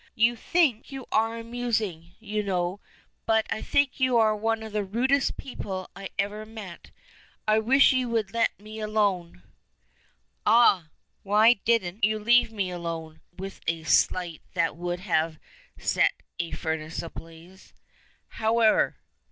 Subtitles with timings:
[0.15, 2.79] "You think you are amusing, you know,
[3.27, 6.89] but I think you are one of the rudest people I ever met.
[7.47, 9.43] I wish you would let me alone."
[10.43, 10.87] "Ah!
[11.21, 15.37] Why didn't you leave me alone?" says he, with a sigh that would have
[15.77, 17.75] set a furnace ablaze.
[18.29, 18.97] "However!"